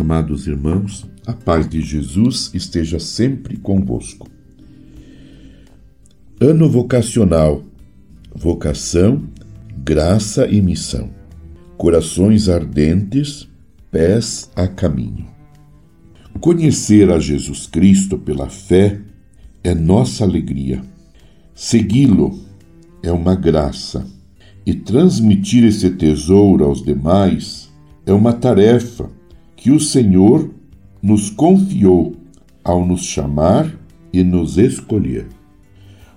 [0.00, 4.26] Amados irmãos, a paz de Jesus esteja sempre convosco.
[6.40, 7.62] Ano vocacional,
[8.34, 9.22] vocação,
[9.84, 11.10] graça e missão.
[11.76, 13.46] Corações ardentes,
[13.90, 15.26] pés a caminho.
[16.40, 18.98] Conhecer a Jesus Cristo pela fé
[19.62, 20.80] é nossa alegria.
[21.54, 22.40] Segui-lo
[23.02, 24.06] é uma graça.
[24.64, 27.70] E transmitir esse tesouro aos demais
[28.06, 29.19] é uma tarefa
[29.60, 30.50] que o Senhor
[31.02, 32.16] nos confiou
[32.64, 33.70] ao nos chamar
[34.10, 35.26] e nos escolher.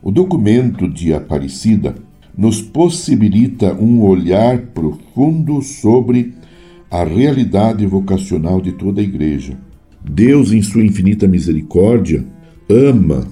[0.01, 1.93] O documento de Aparecida
[2.37, 6.33] nos possibilita um olhar profundo sobre
[6.89, 9.57] a realidade vocacional de toda a Igreja.
[10.09, 12.25] Deus, em sua infinita misericórdia,
[12.69, 13.27] ama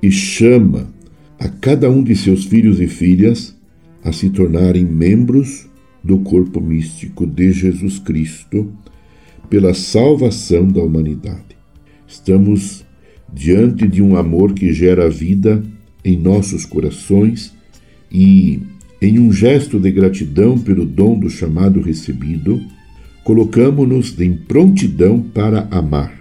[0.00, 0.88] e chama
[1.36, 3.56] a cada um de seus filhos e filhas
[4.04, 5.68] a se tornarem membros
[6.02, 8.72] do corpo místico de Jesus Cristo
[9.48, 11.56] pela salvação da humanidade.
[12.06, 12.84] Estamos
[13.32, 15.62] diante de um amor que gera vida
[16.04, 17.54] em nossos corações
[18.10, 18.62] e,
[19.00, 22.60] em um gesto de gratidão pelo dom do chamado recebido,
[23.24, 26.18] colocamos-nos em prontidão para amar.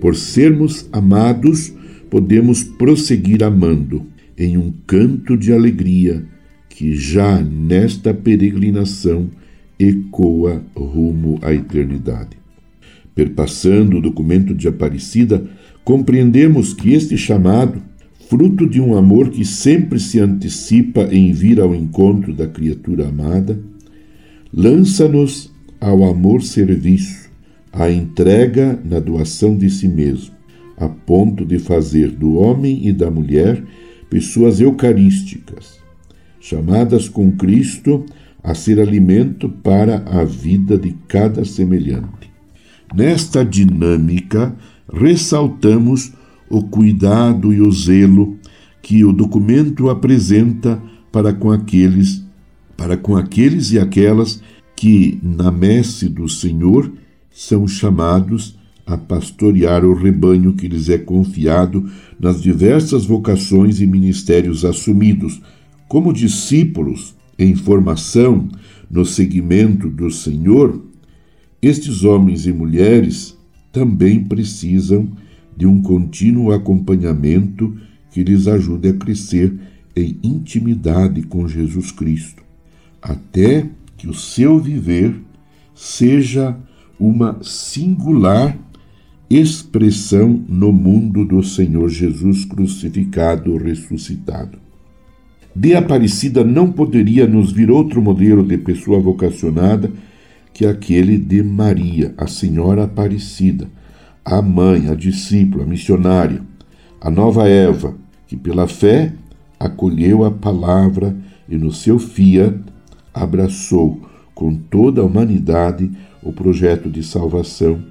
[0.00, 1.72] Por sermos amados,
[2.08, 6.24] podemos prosseguir amando em um canto de alegria
[6.68, 9.30] que já nesta peregrinação
[9.78, 12.39] ecoa rumo à eternidade.
[13.14, 15.44] Perpassando o documento de Aparecida,
[15.84, 17.82] compreendemos que este chamado,
[18.28, 23.60] fruto de um amor que sempre se antecipa em vir ao encontro da criatura amada,
[24.52, 27.30] lança-nos ao amor-serviço,
[27.72, 30.34] à entrega na doação de si mesmo,
[30.76, 33.62] a ponto de fazer do homem e da mulher
[34.08, 35.78] pessoas eucarísticas,
[36.40, 38.04] chamadas com Cristo
[38.42, 42.30] a ser alimento para a vida de cada semelhante.
[42.94, 44.54] Nesta dinâmica,
[44.92, 46.12] ressaltamos
[46.48, 48.36] o cuidado e o zelo
[48.82, 52.24] que o documento apresenta para com aqueles
[52.76, 54.42] para com aqueles e aquelas
[54.74, 56.90] que na messe do Senhor
[57.30, 64.64] são chamados a pastorear o rebanho que lhes é confiado nas diversas vocações e ministérios
[64.64, 65.40] assumidos
[65.86, 68.48] como discípulos em formação
[68.90, 70.89] no seguimento do Senhor
[71.62, 73.36] estes homens e mulheres
[73.72, 75.08] também precisam
[75.56, 77.76] de um contínuo acompanhamento
[78.10, 79.54] que lhes ajude a crescer
[79.94, 82.42] em intimidade com Jesus Cristo,
[83.02, 83.66] até
[83.96, 85.14] que o seu viver
[85.74, 86.56] seja
[86.98, 88.56] uma singular
[89.28, 94.58] expressão no mundo do Senhor Jesus crucificado ressuscitado.
[95.54, 99.90] De Aparecida não poderia nos vir outro modelo de pessoa vocacionada
[100.52, 103.68] que aquele de Maria, a Senhora Aparecida,
[104.24, 106.42] a mãe, a discípula, a missionária,
[107.00, 107.94] a nova Eva,
[108.26, 109.12] que pela fé
[109.58, 111.16] acolheu a palavra
[111.48, 112.58] e no seu fiat
[113.12, 114.00] abraçou
[114.34, 115.90] com toda a humanidade
[116.22, 117.82] o projeto de salvação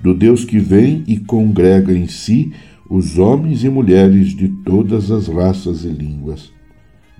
[0.00, 2.52] do Deus que vem e congrega em si
[2.88, 6.52] os homens e mulheres de todas as raças e línguas,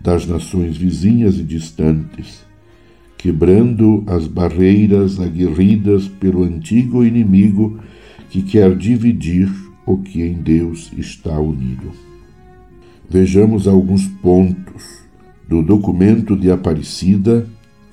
[0.01, 2.45] das nações vizinhas e distantes,
[3.26, 7.76] quebrando as barreiras aguerridas pelo antigo inimigo
[8.31, 9.53] que quer dividir
[9.84, 11.91] o que em Deus está unido.
[13.10, 15.00] Vejamos alguns pontos
[15.48, 17.44] do documento de Aparecida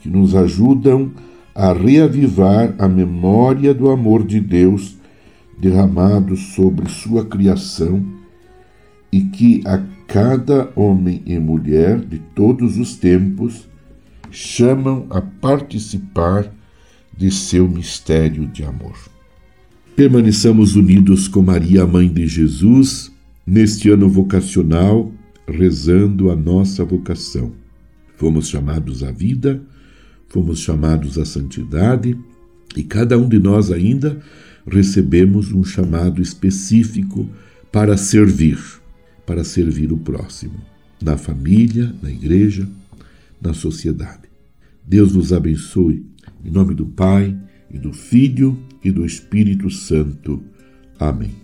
[0.01, 1.11] que nos ajudam
[1.55, 4.95] a reavivar a memória do amor de Deus
[5.57, 8.05] derramado sobre sua criação
[9.11, 13.72] e que a cada homem e mulher de todos os tempos
[14.33, 16.51] chamam a participar
[17.15, 18.97] de seu mistério de amor.
[19.95, 23.11] Permaneçamos unidos com Maria, mãe de Jesus,
[23.45, 25.11] neste ano vocacional,
[25.47, 27.51] rezando a nossa vocação.
[28.15, 29.61] Fomos chamados à vida,
[30.29, 32.17] fomos chamados à santidade
[32.75, 34.19] e cada um de nós ainda
[34.65, 37.29] recebemos um chamado específico
[37.71, 38.57] para servir,
[39.27, 40.59] para servir o próximo,
[40.99, 42.67] na família, na igreja,
[43.43, 44.29] na sociedade.
[44.85, 46.05] Deus vos abençoe,
[46.43, 47.37] em nome do Pai,
[47.69, 50.43] e do Filho e do Espírito Santo.
[50.99, 51.35] Amém.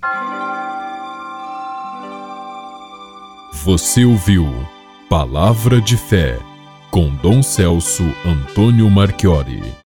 [3.64, 4.46] Você ouviu
[5.10, 6.40] Palavra de Fé
[6.92, 9.74] com Dom Celso Antônio Marchiori.